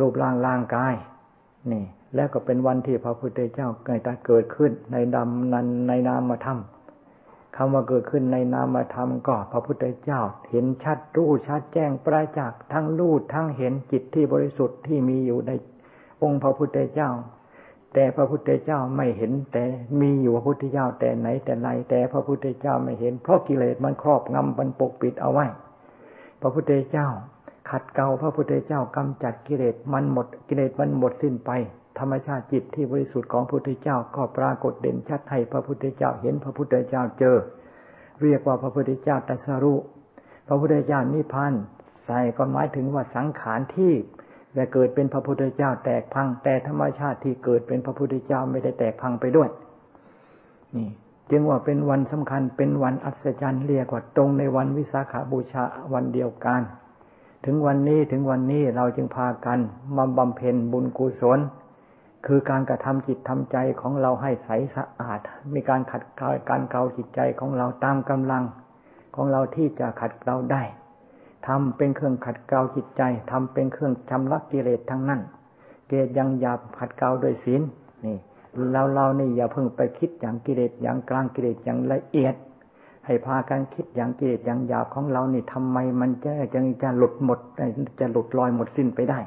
[0.00, 0.94] รูปร่างร่างกาย
[1.72, 3.68] นี่ แล้วก็เป็นวันที่พระพุทธเจ้า
[4.26, 6.58] เกิดขึ้นในดำนันในนามธรรม
[7.56, 15.52] คำว่าเกิดขึ้นในนามธรรมก็พระพุทธเจ้า เห็นชัดรู้ชัดแจ้งประจักษ์ทั้งรู้ทั้งเห็นจิตที่บริสุทธิ์ที่มีอยู่ใน
[16.22, 17.10] องค์พระพุทธเจ้า
[17.94, 19.64] แต่พระพุทธเจ้าไม่เห็นแต่
[20.00, 25.46] มีอยู่พระพุทธเจ้าแต่ไหนแต่ไรแต่พระพุทธเจ้าไม่เห็นเพราะกิเลสมันครอบงำมันปกปิดเอาไว้
[26.40, 27.08] พระพุทธเจ้า
[27.70, 31.50] ขัดเกลาพระพุทธเจ้ากำจัดกิเลสมันหมดกิเลสมันหมดสิ้นไป
[32.00, 37.36] ธรรมชาติจิตที่บริสุทธิ์ของพระพุทธเจ้าก็ปรากฏเด่นชัดให้พระพุทธเจ้าเห็นพระพุทธเจ้าเจอ
[38.22, 39.78] เรียกว่าพระพุทธเจ้าตรัสรู้
[40.48, 41.52] พระพุทธเจ้านิพพาน
[42.06, 43.92] ใส่ก็หมายถึงว่าสังขารที่
[44.54, 49.48] แต่เกิดเป็นพระพุทธเจ้าแตกพัง แต่ธรรมชาติที่เกิดเป็นพระพุทธเจ้าไม่ได้แตกพังไปด้วย
[50.76, 50.88] นี่
[51.30, 56.62] จึงว่าเป็นวันสำคัญเป็นวันอัศจรรย์เรียกว่าตรงในวันวิสาขาบูชาวันเดียวกัน
[57.44, 59.58] ถึงวันนี้ถึงวันนี้เราจึงพากัน
[59.96, 61.38] มาบำเพ็ญบุญกุศล
[62.26, 65.20] คือการกระทำจิตทำใจของเราให้ใสสะอาด
[65.54, 68.44] มีการขัดเกลาการเกลาจิตใจของเราตามกำลัง
[69.14, 70.62] ของเราที่จะขัดเกลาได้
[71.46, 75.20] ทำเป็นเครื่องขัดเกลาจิตใจทำเป็นเครื่องชำระกิเลสทั้งนั้น
[75.88, 77.62] เกศยังหยาบขัดเกลาโดยศีล
[78.04, 78.16] นี่
[78.72, 82.34] เราเรานี่อย่าเพิ่งไปคิดอย่างกิเลสอย่างกลางกิเลสอย่างละเอียด
[83.06, 87.38] ให้พากันคิดอย่างกิเลสอย่างหยาบของเรานี่ทำไมมันจะจะจะหลุดหมด
[88.00, 89.18] จะหลุดลอยหมดสิ้นไปได้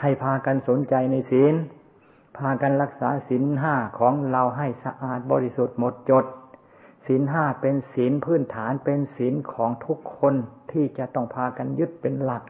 [0.00, 1.54] ให้พากันสนใจในศีล
[2.36, 6.24] พากันรักษาศีลห้าของเราให้สะอาดบริสุทธิ์หมดจด
[7.06, 10.34] ศีลห้าเป็นศีลพื้นฐานเป็นศีลของทุกคน
[10.72, 12.42] ที่จะต้องพากันยึดเป็นหลัก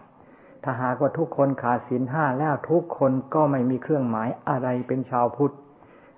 [0.65, 5.55] ถ้าหากว่าทุกคนขาดศีลห้าแล้วทุกคนก็ไม่มีเครื่องหมายอะไรเป็นชาวพุทธ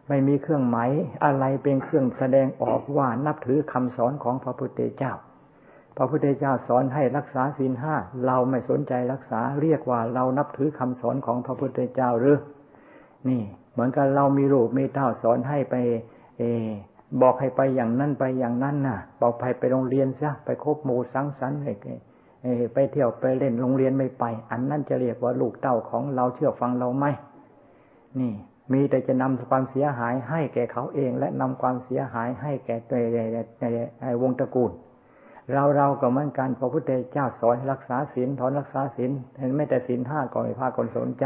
[0.09, 0.91] ไม่มีเครื่องหมาย
[1.25, 5.13] อะไรเป็นเครื่องแสดงออกว่านับถือคำสอนของพระพุทธเจ้า
[5.97, 7.95] พระพุทธเจ้าสอนให้รักษาศีลห้า
[8.27, 12.37] เราไม่สนใจรักษาเรียกว่าเรานับถือคำสอนของพระพุทธเจ้าหรือ
[13.29, 15.75] นี่ เหมือนกันเรามีรูปมีเต้าสอนให้ไป
[16.39, 16.43] เอ
[17.23, 21.59] บอกให้ไปอย่างนั้นไปอย่างนั้นน่ะ บอกไปไปโรงเรียนซะไปคบหมู่สังสรรค์
[22.75, 27.07] ไปเที่ยวไปเล่นโรงเรียนไม่ไป อันนั้นจะเรียกว่าลูกเต้าของเราเชื่อฟังเราไหม
[28.21, 28.33] นี่
[28.73, 32.99] มีแต่จะนำความเสียหายให้แก่เขาเอง และนำความเสียหายให้แก่ตัว
[34.01, 34.73] ในวงตระกูล
[35.53, 41.25] เราเราก็เหมือนกันพระพุทธเจ้าสอนรักษาศีลถอนรักษาศีลเห็นไม่แต่ศีลห้าก็ไม่พาคนสนใจ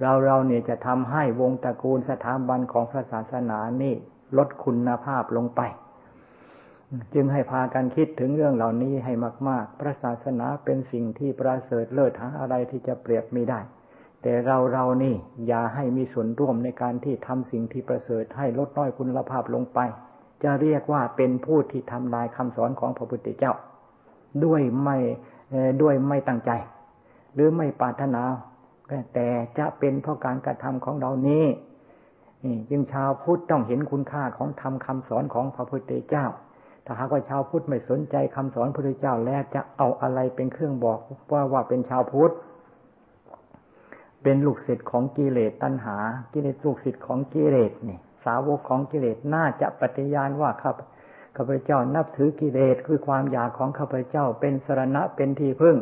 [0.00, 3.94] เราเราเนี่ยจะทำให้วงตระกูลสถาบันของพระศาสนานี่
[4.38, 5.60] ลดคุณภาพลงไป
[7.14, 9.12] จึงให้พากันคิดถึงเรื่องเหล่านี้ให้
[9.48, 13.60] มาก ๆ พระศาสนาเป็นสิ่งที่ประเสริฐเลิศหาอะไรที่จะเปรียบไม่ได้
[14.22, 15.14] แต่เราเรานี่
[15.46, 19.78] อย่าให้มีส่วนร่วมในการที่ทำสิ่งที่ประเสริฐให้ลดน้อยคุณภาพลงไป
[20.42, 23.54] จะเรียกว่าเป็นผู้ที่ทำลายคำสอนของพระพุทธเจ้า
[24.44, 24.96] ด้วยไม่
[25.82, 26.50] ด้วยไม่ตั้งใจ
[27.34, 28.22] หรือไม่ปรารถนา
[29.14, 31.44] แต่จะเป็นเพราะการกระทำของเรานี้
[32.70, 36.26] จึงชาวพุทธต้องเห็นคุณค่าของธรรมคาสอนของพระพุทธเจ้า
[36.84, 40.98] ถ้าหากว่าชาวพุทธไม่สนใจคำสอนพระพุทธเจ้าแล้วจะเอาอะไรเป็นเครื่องบอก
[41.32, 42.32] ว่าว่าเป็นชาวพุทธ
[44.22, 45.96] เป็นลูกศิษย์ของกิเลสตัณหา
[46.32, 50.76] กิเลสลูกศิษย์ของกิเลสนี่ สาวกของกิเลสน่าจะปฏิญาณว่าครับ
[51.36, 55.76] ข้าพเจ้านับถือกิเลสคือความอยากของข้าพเจ้าเป็นสรณะเป็นที่พึ่ง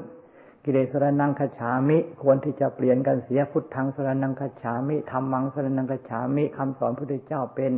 [0.64, 7.72] กิเลสรนังคฉามิควรที่จะเปลี่ยนกันเสียพุทธังสรนังคฉามิธรรมังสรนังคฉามิคำสอนพระพุทธเจ้าเป็น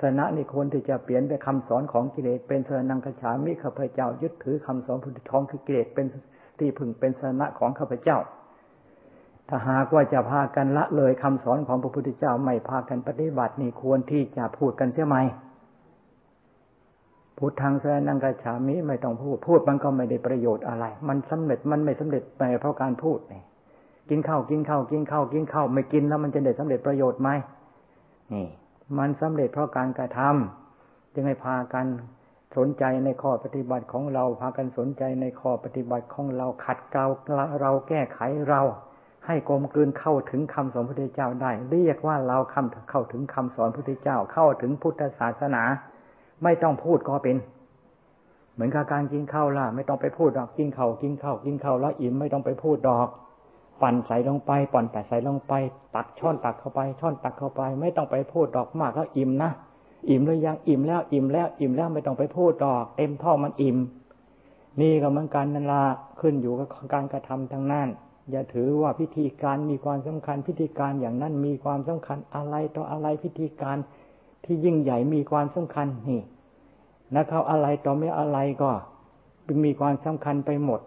[0.00, 6.06] สนะนี่ควรที่จะเปลี่ยนไปคำสอนของกิเลสเป็นสรนังคฉามิข้าพเจ้ายึดถือคำสอนพุทธทองคือกิเลสเป็น
[6.58, 8.18] ที่พึงเป็นสนะของข้าพเจ้า
[9.48, 15.16] ถ้าหากว่าจะพากันละเลยคำสอนของพระพุทธเจ้าไม่พากันปฏิบัตินี่ควรที่จะพูดกันเสียไหม
[17.44, 23.42] พูดทางแสนังกระฉามิไม่ต้องพูด พูดมันก็ไม่ได้ประโยชน์อะไร มันสำเร็จมันไม่สำเร็จไปเพราะการพูดนี่
[24.08, 27.28] กินข้าวกินข้าวกินข้าวกินข้าวไม่กินแล้วมันจะได้สำเร็จประโยชน์ไหม
[28.32, 28.46] นี่
[28.98, 31.86] มันสำเร็จเพราะการกระทำจึงให้พากัน
[32.56, 37.06] สนใจในข้อปฏิบัติของเราพากันสนใจในข้อปฏิบัติของเราขัดเกลา
[37.60, 38.62] เราแก้ไขเรา
[39.26, 45.62] ให้กลมกลืนเข้าถึงคำสอนพระพุทธเจ้าได้ เรียกว่าเราคำเข้าถึงคำสอนพระพุทธเจ้าเข้าถึงพุทธศาสนา
[46.44, 47.36] ไม่ต้องพูดก็เป็น
[48.54, 53.08] เหมือนกับการกินข้าวล่ะ ไม่ต้องไปพูดดอกกินข้าวกินข้าวกินข้าวแล้วอิ่มไม่ต้องไปพูดดอก
[53.82, 55.52] ปั่นใส่ลงไปปั่นแต่ใส่ลงไป
[55.94, 59.50] ตักช้อนตักเข้าไป ช้อนตักเข้าไป ไม่ต้องไปพูดดอกมากแล้วอิ่มนะ
[60.08, 63.78] อิ่มหรือยังอิ่มแล้วอิ่มแล้ว อิ่มแล้วไม่ต้องไปพูดดอก เต็มท่อมันอิ่ม
[64.80, 65.82] นี่ก็เหมือนกันนั่นละ
[66.20, 67.88] ขึ้นอยู่กับการกระทำทางนั้น
[68.30, 73.76] อย่าถือว่าพิธีการมีความสำคัญพิธีการอย่างนั้นมีความสำคัญอะไรต่ออะไรพิธีการ
[74.44, 76.22] ที่ยิ่งใหญ่มีความสำคัญนี่
[77.14, 78.70] นะเขาอะไรต่อไม่อะไรก็
[79.64, 80.80] มีความสำคัญไปหมด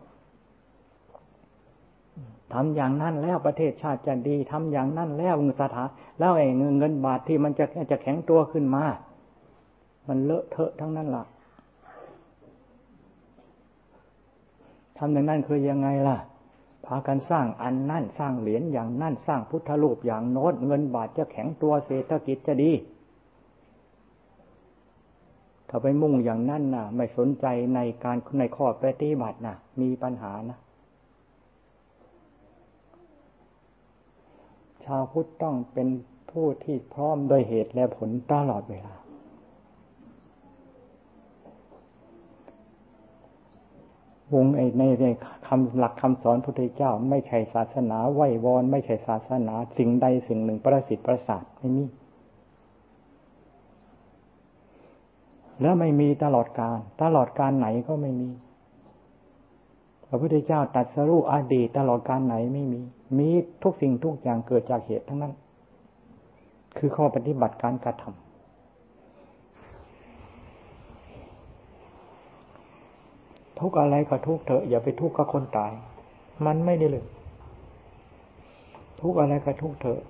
[2.53, 5.83] ทำอย่างนั้นแล้วประเทศชาติจะดีทำอย่างนั้นแล้วเงินสถา
[6.19, 8.83] แล้วไอ้เงินเงินบาทที่มันจะจะแข็งตัวขึ้นมา
[10.07, 11.23] มันเลอะเทอะทั้งนั้นล่ะ
[14.97, 16.17] ทำอย่างนั้นคือยังไงล่ะ
[16.85, 22.71] พากันสร้างอันนั่นสร้างเหรียญอย่างนั่นสร้างพุทธรูปอย่างโน้นเงินบาทจะแข็งตัวเศรษฐกิจจะดี
[25.69, 30.57] ถ้าไปมุ่งอย่างนั้นนะไม่สนใจในการในข้อปฏิบัตินะมีปัญหานะ
[34.85, 35.87] ชาวพุทธต้องเป็น
[36.31, 38.95] ผู้ที่พร้อมโดยเหตุและผลตลอดเวลา
[44.33, 45.07] วงไอในใน
[45.47, 51.83] คำหลักคำสอนพุทธเจ้า ไม่ใช่ศาสนาไหววอน ไม่ใช่ศาสนา สิ่งใดสิ่งหนึ่งประสิทธิ์ประสาทไม่มี
[55.61, 58.29] แล้วไม่มีตลอดการ ตลอดการไหนก็ไม่มี
[60.07, 62.81] พระพุทธเจ้าตัดสรุปอดีตตลอดการไหนไม่มี
[63.17, 63.29] มี
[63.63, 65.33] ทุกสิ่งทุกอย่างเกิดจากเหตุทั้งนั้น
[66.77, 68.25] คือข้อปฏิบัติการกระทำ
[73.59, 75.71] ทุกอะไรก็ทุกเถอะอย่าไปทุกข์กับคนตาย
[76.45, 77.05] มันไม่ได้เลย
[79.01, 80.01] ทุกอะไรก็ทุกเถอะ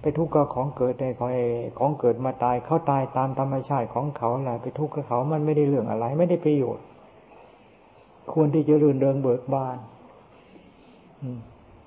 [0.00, 1.30] ไปทุกข์กับของเกิดได้ของ
[1.78, 6.84] ของเกิดมาตายเขาตายตามธรรมชาติของเขาแหละไปทุกข์กับเขามันไม่ได้เรื่องอะไร ไม่ได้ประโยชน์
[8.32, 9.76] ควรที่จะรื่นเริงเบิกบาน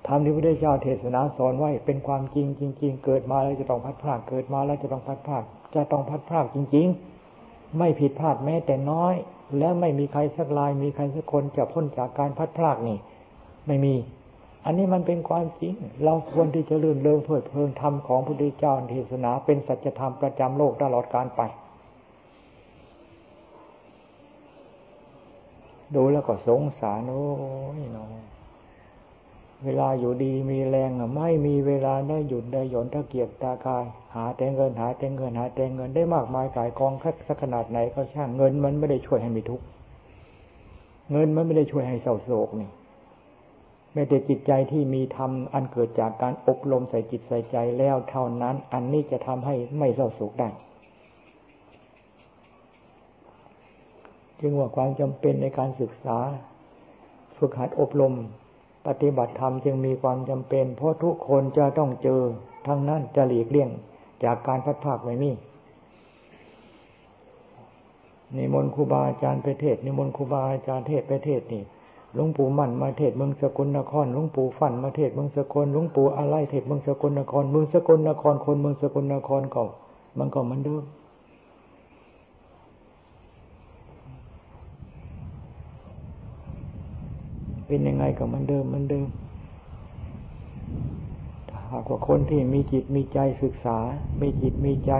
[0.06, 5.42] ทำที่พระพุทธเจ้าเทศนาสอนไว้เป็นความจริงจริง ๆ เกิดมาแล้วจะต้องพัดพลาดเกิดมาแล้วจะต้องพัดพลาด
[5.74, 6.86] จะต้องพัดพลาดจริง
[7.32, 9.14] ๆ ไม่ผิดพลาดแม้แต่น้อย
[9.58, 12.98] แล้วไม่มีใครสักลายมีใครสักคนจะพ้นจากการพัดพลากนี่
[13.66, 13.94] ไม่มี
[14.64, 21.42] อันนี้มันเป็นความจริง เราควรที่จะลื่นเริงเพลิดเพลินธรรมของพระพุทธเจ้าเทศนาเป็นสัจธรรมประจำโลกตลอดการไป
[25.94, 27.26] ดูแล้วก็สงสารโอ้
[27.78, 28.08] ยน้อง
[29.64, 36.92] เวลาอยู่ดีมีแรงอะไม่มีเวลาได้หยุดได้หย่อนตะเกียบตากาย หาแต่เงินหาแต่เงินหาแต่เงินได้มากมายกายกอง
[37.28, 39.64] สักขนาดไหนก็ช่างเงินมันไม่ได้ช่วยให้มีทุกข์
[41.12, 42.68] เงินมันไม่ได้ช่วยให้เศร้าโศกนี่
[43.98, 50.48] แม้แต่จิตใจที่มีธรรมอันเกิดจากการอบรมใส่จิตใส่ใจแล้วเท่านั้น อันนี้จะทำให้ไม่เศร้าโศกได้
[54.40, 56.18] จึงว่าความจำเป็นในการศึกษา
[57.38, 58.14] ฝึกหัดอบรม
[58.86, 62.22] ปฏิบัติธรรมจึงมีความจำเป็น เพราะทุกคนจะต้องเจอ
[62.66, 63.70] ทั้งนั้นจะหลีกเลี่ยง
[64.24, 65.30] จากการพัดภาคไม่มี
[68.36, 71.64] นิมนต์ครูบาอาจารย์ไปเทศนิมนต์ครูบาอาจารย์เทศไปเทศนี่
[72.14, 79.62] หลวงปู่มั่นมาเทศเมืองสกลนคร หลวงปู่ฟันมาเทศเมืองสกล หลวงปู่อะไรเทศเมืองสกลนคร เมืองสกลนคร คนเมืองสกลนครก็
[80.18, 80.82] มันก็เหมือนเดิม
[87.66, 89.06] เป็นยังไงก็เหมือนเดิมมือนเดิม
[91.72, 93.78] หากว่าคนที่มีจิตมีใจศึกษา
[94.20, 94.92] มีจิตมีใจ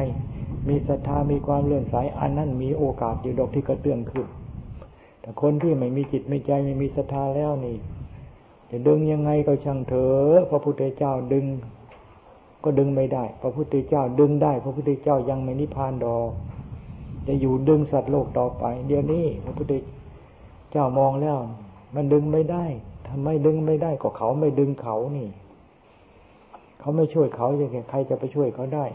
[0.69, 4.27] มีศรัทธา มีความเลื่อมใสอันนั้นมีโอกาสอยู่ดอกที่กระเตื้องขึ้น
[5.29, 7.77] แต่คนที่ไม่มีจิตไมีใจไม่มีศรัทธาแล้วนี่
[8.71, 11.47] จะดึงยังไงก็ช่างเถอะพระพุทธเจ้าดึง
[12.65, 16.31] ก็ดึงไม่ได้ พระพุทธเจ้าดึงได้ พระพุทธเจ้ายังไม่นิพพานดอก
[17.27, 19.73] จะอยู่ดึงสัตว์โลกต่อไป เดี๋ยวนี้พระพุทธ
[20.73, 21.39] เจ้ามองแล้ว
[21.95, 22.65] มันดึงไม่ได้
[23.09, 25.29] ทำไมดึงไม่ได้ก็เขาไม่ดึงเขานี่
[26.81, 28.87] เขาไม่ช่วยเขาจะใครจะไปช่วยเขาได้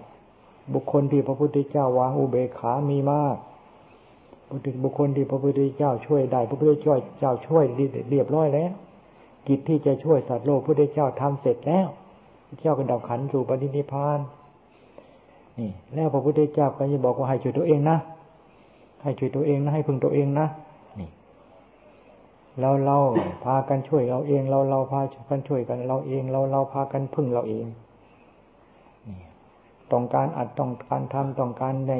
[0.74, 3.38] บุคคลที่พระพุทธเจ้าวางอุเบกขามีมาก
[4.66, 7.66] ถึงบุคคลที่พระพุทธเจ้าช่วยได้พระพุทธเจ้าเจ้าช่วย
[8.10, 8.72] เรียบร้อยแล้ว
[9.48, 11.88] กิจที่จะช่วยสัตว์โลกพระพุทธเจ้าทำเสร็จแล้ว
[12.48, 14.20] พระเจ้าก็ดับขันสู่ปฏินิพาน
[15.60, 17.98] นี่ แล้วพระพุทธเจ้าก็จะบอกว่าให้ช่วยตัวเองนะ
[19.04, 20.48] ให้ช่วยตัวเองนะให้พึงตัวเองนะ
[21.00, 21.10] นี่
[22.60, 22.98] เราเรา
[23.46, 27.66] พากันช่วยเราเอง เราเราพากันช่วยกันเราเอง เราเราพากันพึ่งเราเอง
[29.92, 31.94] ต้องการอัดต้องการทำต้องการใน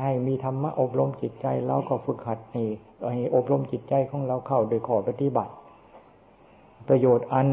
[0.00, 2.68] ให้มีธรรมะอบรมจิตใจเราก็ฝึกหัดนี่
[3.06, 5.52] ให้อบรมจิตใจของเราเข้าโดยขอปฏิบัติ
[6.88, 7.48] ประโยชน์อัน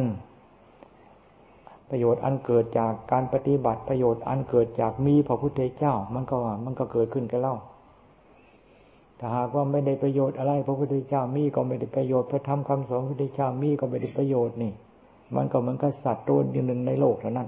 [1.89, 7.53] ประโยชน์อันเกิดจากการปฏิบัติ ประโยชน์อันเกิดจากมีพระพุทธเจ้า มันก็มันก็เกิดขึ้นกับเรา
[9.19, 14.71] ถ้าหากว่าไม่ได้ประโยชน์อะไร พระพุทธเจ้ามีก็ไม่ได้ประโยชน์พระธรรมคำสอนพระพุทธเจ้ามีก็ไม่ได้ประโยชน์นี่
[15.35, 17.47] มันก็เหมือนกับสัตว์ตัวหนึ่งในโลกเท่านั้น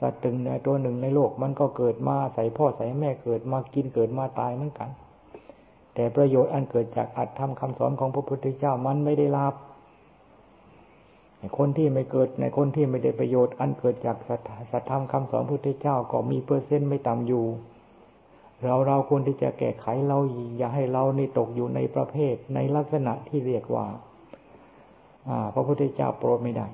[0.00, 4.90] สัตว์ตึงในตัวหนึ่งในโลกมันก็เกิดมาใส่พ่อใส่แม่เกิดมากินเกิดมาตายเหมือนกัน
[5.94, 9.54] แต่ประโยชน์อันเกิดจากอัตธรรมคำสอนของพระพุทธเจ้ามันไม่ได้รับ
[11.58, 14.16] คนที่ไม่เกิดในคนที่ไม่ได้ประโยชน์อันเกิดจาก
[14.70, 17.44] สัทธรรมคำสอนพุทธเจ้าก็มีเปอร์เซ็นต์ไม่ต่ำอยู่
[18.64, 20.18] เราเราควรที่จะแก้ไขเรา
[20.56, 23.86] อย่าให้เราในตกอยู่ในประเภทในลักษณะที่เรียกว่า
[25.54, 26.66] พระพุทธเจ้าโปรดไม่ได้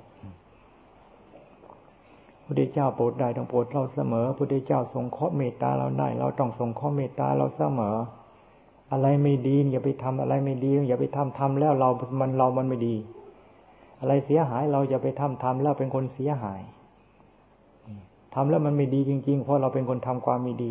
[2.45, 7.97] พุทธเจ้าโปรดได้ต้องโปรดเราเสมอพุทธเจ้าทรงเคราะห์เมตตาเราได้ เราต้องทรงเคราะห์เมตตาเราเสมอ
[8.92, 11.88] อะไรไม่ดีอย่าไปทำอะไรไม่ดี อย่าไปทำทำแล้วเรา
[12.20, 12.95] มันเรามันไม่ดี
[14.01, 16.61] อะไรเสียหายเราอย่าไปทำทำแล้วเป็นคนเสียหาย
[18.34, 20.70] ทำแล้วมันไม่ดีจริง ๆ เพราะเราเป็นคนทำความไม่ดี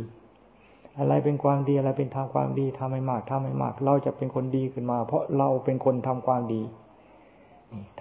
[1.00, 6.62] อะไรเป็นความดีอะไรเป็นทำความดีทำให้มากทำให้มาก เราจะเป็นคนดีขึ้นมา เพราะเราเป็นคนทำความดี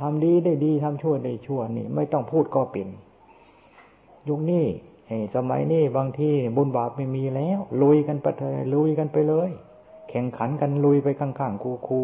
[0.00, 2.88] ทำดีได้ดีทำชั่วได้ชั่วนี่ ไม่ต้องพูดก็เป็น
[4.28, 4.66] ยุคนี้
[5.36, 9.50] สมัยนี้บางที่บุญบาปไม่มีแล้ว ลุยกันไปเลยลุยกันไปเลย
[10.10, 12.00] แข่งขันกันลุยไปข้างๆคูคู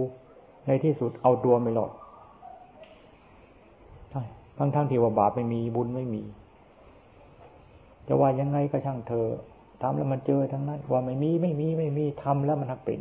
[0.67, 1.93] ในที่สุดเอาตัวไม่หลอด
[4.11, 4.23] ใช่
[4.59, 6.23] ทั้งทั้งที่ว่าบาปไม่มีบุญไม่มี
[8.07, 9.27] จะว่ายังไงก็ช่างเธอ
[9.83, 13.01] ทำแล้วมันเจอทั้งนั้น ว่าไม่มีไม่มีไม่มีทำแล้วมันทักเป็น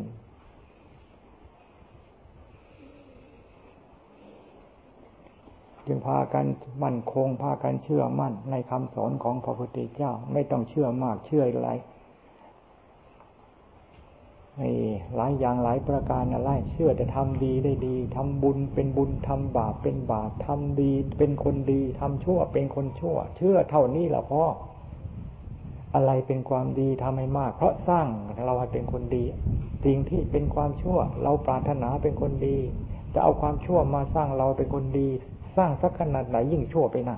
[5.88, 6.46] จึงพากัน
[6.84, 11.72] มั่นคง พากันเชื่อมั่นในคำสอนของพระพุทธเจ้า ไม่ต้องเชื่อมากเชื่ออะไร
[15.16, 24.44] หลายอย่างหลายประการอะไรเชื่อแต่ทำดีได้ดีทำบุญเป็นบุญทำบาปเป็นบาปทำดี เป็นคนดีทำชั่วเป็นคนชั่ว เชื่อเท่านี้แหละพ่อ
[25.96, 28.08] อะไรเป็นความดีทำให้มาก เพราะสร้าง
[28.46, 29.24] เราให้เป็นคนดี
[29.86, 32.58] สิ่งที่เป็นความชั่ว เราปรารถนาเป็นคนดี
[33.14, 35.10] จะเอาความชั่วมาสร้างเราเป็นคนดี
[35.58, 37.18] สร้างสักขนาดไหนยิ่งชั่วไปนะ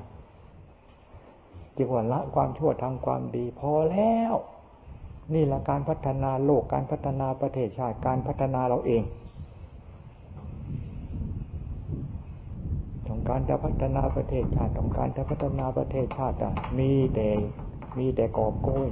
[1.78, 4.34] จึงว่าละความชั่วทำความดี พอแล้ว
[5.34, 9.04] นี่แหละการพัฒนาโลกการพัฒนาประเทศชาติการพัฒนาเราเอง
[13.08, 16.36] ต้องการจะพัฒนาประเทศชาติต้องการจะพัฒนาประเทศชาติ
[16.80, 17.28] มีแต่
[17.98, 18.90] มีแต่กอบโกย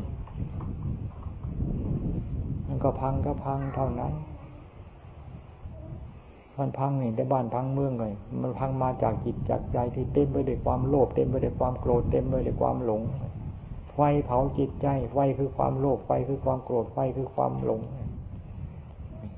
[2.67, 4.13] มันก็พังก็พังเท่านั้น
[6.59, 13.01] มันพังนี่ในบ้านพังเมืองเลยมันพังมาจากจิตจากใจที่เต็มไปด้วยความโลภเต็มไปด้วยความโกรธเต็มไปด้วยความหลง
[13.93, 17.81] ไฟเผาจิตใจ ไฟคือความโลภไฟคือความโกรธไฟคือความหลง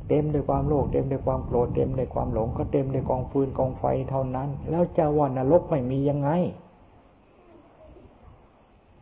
[0.08, 6.30] เต็มด้วยความโลภเต็มด้วยความโกรธเต็มด้วยความหลง ก็เต็มด้วยกองฟืนกองไฟเท่านั้น แล้วจะว่านรกไม่มียังไง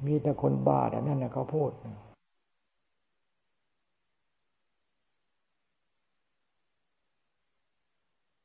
[0.06, 1.72] มีแต่คนบ้าแต่นั่นนะเขาพูด